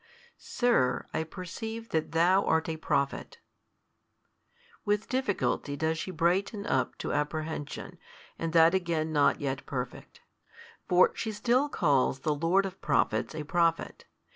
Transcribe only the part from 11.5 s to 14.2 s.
calls the Lord of Prophets a Prophet.